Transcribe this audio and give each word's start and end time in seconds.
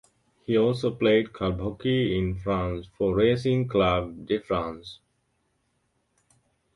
He 0.47 0.57
also 0.57 0.89
played 0.89 1.31
club 1.31 1.59
hockey 1.59 2.17
in 2.17 2.33
France 2.33 2.87
for 2.97 3.13
Racing 3.15 3.67
Club 3.67 4.25
de 4.25 4.39
France. 4.39 4.97